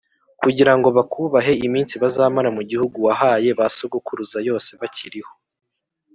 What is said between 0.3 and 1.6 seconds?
kugira ngo bakubahe